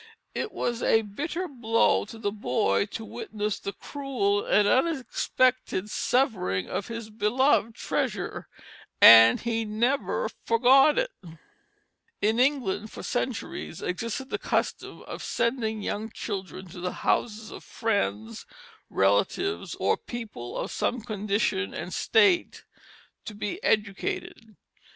It 0.33 0.51
was 0.51 0.81
a 0.81 1.03
bitter 1.03 1.47
blow 1.47 2.05
to 2.05 2.17
the 2.17 2.31
boy 2.31 2.87
to 2.87 3.05
witness 3.05 3.59
the 3.59 3.71
cruel 3.71 4.43
and 4.43 4.67
unexpected 4.67 5.91
severing 5.91 6.67
of 6.67 6.87
his 6.87 7.11
beloved 7.11 7.75
treasure, 7.75 8.47
and 8.99 9.41
he 9.41 9.63
never 9.63 10.27
forgot 10.43 10.97
it. 10.97 11.11
[Illustration: 11.21 11.39
Nathan 11.39 11.41
Hale 11.43 12.31
Schoolhouse] 12.31 12.33
In 12.33 12.39
England 12.39 12.91
for 12.91 13.03
centuries 13.03 13.81
existed 13.83 14.29
the 14.31 14.39
custom 14.39 15.03
of 15.03 15.21
sending 15.21 15.83
young 15.83 16.09
children 16.09 16.65
to 16.69 16.79
the 16.79 16.93
houses 17.05 17.51
of 17.51 17.63
friends, 17.63 18.47
relatives, 18.89 19.75
or 19.75 19.97
people 19.97 20.57
of 20.57 20.71
some 20.71 21.01
condition 21.01 21.75
and 21.75 21.93
state 21.93 22.63
to 23.25 23.35
be 23.35 23.63
educated. 23.63 24.55